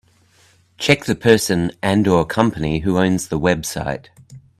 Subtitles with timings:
[0.79, 4.07] Check the person and/or company who owns this website.